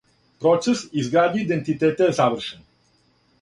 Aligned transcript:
Процес 0.45 0.79
изградње 1.01 1.43
идентитета 1.43 2.09
је 2.09 2.17
завршен. 2.21 2.67